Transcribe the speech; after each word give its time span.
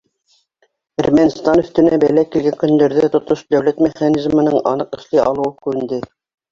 Әрмәнстан 1.03 1.61
өҫтөнә 1.65 1.99
бәлә 2.05 2.25
килгән 2.37 2.57
көндәрҙә 2.65 3.13
тотош 3.19 3.47
дәүләт 3.57 3.87
механизмының 3.91 4.61
аныҡ 4.75 5.03
эшләй 5.03 5.27
алыуы 5.31 5.57
күренде. 5.67 6.07